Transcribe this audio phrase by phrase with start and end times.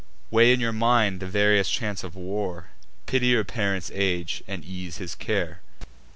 [0.31, 2.71] Weigh in your mind the various chance of war;
[3.05, 5.61] Pity your parent's age, and ease his care."